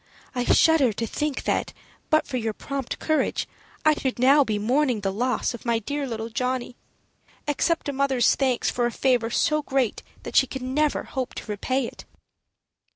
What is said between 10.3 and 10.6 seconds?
she